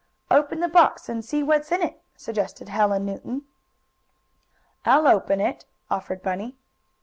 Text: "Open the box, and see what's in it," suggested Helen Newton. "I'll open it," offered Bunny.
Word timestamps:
"Open 0.31 0.61
the 0.61 0.67
box, 0.67 1.09
and 1.09 1.23
see 1.23 1.43
what's 1.43 1.71
in 1.71 1.83
it," 1.83 2.01
suggested 2.15 2.69
Helen 2.69 3.05
Newton. 3.05 3.43
"I'll 4.83 5.07
open 5.07 5.39
it," 5.39 5.65
offered 5.91 6.23
Bunny. 6.23 6.55